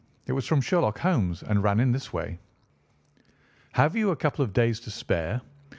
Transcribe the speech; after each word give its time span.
It 0.25 0.31
was 0.31 0.47
from 0.47 0.61
Sherlock 0.61 0.97
Holmes 0.97 1.43
and 1.43 1.61
ran 1.61 1.79
in 1.79 1.91
this 1.91 2.11
way: 2.11 2.39
"Have 3.73 3.95
you 3.95 4.09
a 4.09 4.15
couple 4.15 4.43
of 4.43 4.51
days 4.51 4.79
to 4.79 4.89
spare? 4.89 5.41